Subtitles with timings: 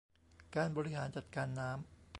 [0.55, 1.79] การบริหารจัดการน้ำ